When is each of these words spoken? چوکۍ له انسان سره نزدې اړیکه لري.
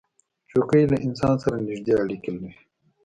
چوکۍ 0.49 0.83
له 0.91 0.97
انسان 1.07 1.35
سره 1.43 1.57
نزدې 1.67 1.93
اړیکه 2.03 2.29
لري. 2.37 2.51